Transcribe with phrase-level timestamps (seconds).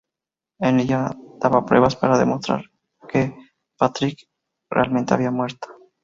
[0.67, 2.71] En ella daba pruebas para demostrar
[3.07, 3.37] que
[3.77, 4.27] Partridge
[4.67, 5.67] realmente había muerto.